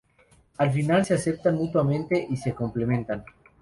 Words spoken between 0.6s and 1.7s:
final se aceptan